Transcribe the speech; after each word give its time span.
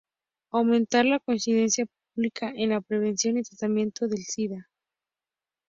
Aumentar 0.51 1.05
la 1.05 1.19
conciencia 1.19 1.85
pública 1.85 2.51
en 2.55 2.69
la 2.71 2.81
prevención 2.81 3.37
y 3.37 3.43
tratamiento 3.43 4.07
del 4.07 4.23
sida. 4.23 4.67